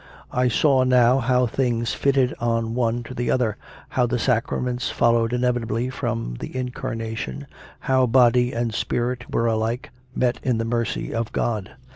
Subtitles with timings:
[0.31, 3.57] I saw now how things fitted on one to the other,
[3.89, 7.45] how the sacraments followed inevitably from the Incarna tion,
[7.81, 11.73] how body and spirit were alike met in the mercy of God.